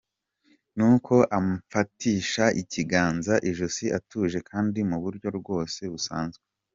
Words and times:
Nuko 0.77 1.15
amfatisha 1.39 2.43
ikiganza 2.61 3.33
ijosi 3.49 3.85
atuje 3.97 4.37
kandi 4.49 4.79
mu 4.89 4.97
buryo 5.03 5.27
rwose 5.39 5.81
busanzwe. 5.93 6.43